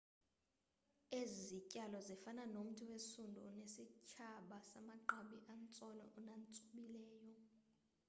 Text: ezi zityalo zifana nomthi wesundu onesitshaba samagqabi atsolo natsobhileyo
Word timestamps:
ezi 1.19 1.37
zityalo 1.49 1.97
zifana 2.07 2.43
nomthi 2.55 2.83
wesundu 2.91 3.39
onesitshaba 3.49 4.57
samagqabi 4.71 5.37
atsolo 5.55 6.05
natsobhileyo 6.25 7.19